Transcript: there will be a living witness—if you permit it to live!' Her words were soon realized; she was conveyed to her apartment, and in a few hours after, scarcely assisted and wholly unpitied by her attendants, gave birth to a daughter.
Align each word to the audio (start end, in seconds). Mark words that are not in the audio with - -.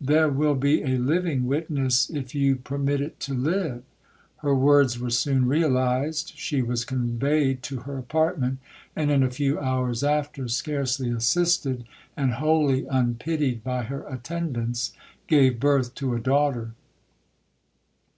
there 0.00 0.30
will 0.30 0.54
be 0.54 0.82
a 0.82 0.96
living 0.96 1.44
witness—if 1.46 2.34
you 2.34 2.56
permit 2.56 3.02
it 3.02 3.20
to 3.20 3.34
live!' 3.34 3.82
Her 4.38 4.54
words 4.54 4.98
were 4.98 5.10
soon 5.10 5.44
realized; 5.46 6.32
she 6.36 6.62
was 6.62 6.86
conveyed 6.86 7.62
to 7.64 7.80
her 7.80 7.98
apartment, 7.98 8.60
and 8.96 9.10
in 9.10 9.22
a 9.22 9.28
few 9.30 9.58
hours 9.60 10.02
after, 10.02 10.48
scarcely 10.48 11.10
assisted 11.10 11.84
and 12.16 12.32
wholly 12.32 12.86
unpitied 12.86 13.62
by 13.62 13.82
her 13.82 14.08
attendants, 14.08 14.94
gave 15.26 15.60
birth 15.60 15.94
to 15.96 16.14
a 16.14 16.18
daughter. 16.18 16.72